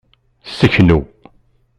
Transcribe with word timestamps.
Seknu. 0.57 0.97